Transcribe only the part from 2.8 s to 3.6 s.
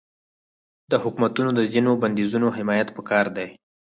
پکار دی.